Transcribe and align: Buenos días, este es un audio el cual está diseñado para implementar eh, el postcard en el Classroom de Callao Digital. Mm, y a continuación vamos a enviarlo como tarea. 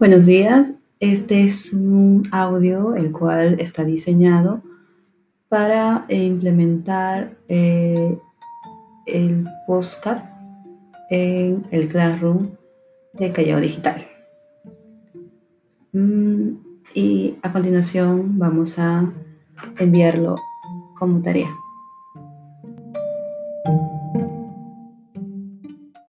Buenos 0.00 0.24
días, 0.24 0.72
este 0.98 1.42
es 1.42 1.74
un 1.74 2.26
audio 2.32 2.94
el 2.94 3.12
cual 3.12 3.60
está 3.60 3.84
diseñado 3.84 4.62
para 5.50 6.06
implementar 6.08 7.36
eh, 7.48 8.18
el 9.04 9.46
postcard 9.66 10.22
en 11.10 11.66
el 11.70 11.86
Classroom 11.88 12.48
de 13.12 13.30
Callao 13.30 13.60
Digital. 13.60 14.06
Mm, 15.92 16.52
y 16.94 17.34
a 17.42 17.52
continuación 17.52 18.38
vamos 18.38 18.78
a 18.78 19.12
enviarlo 19.78 20.36
como 20.98 21.20
tarea. 21.20 21.50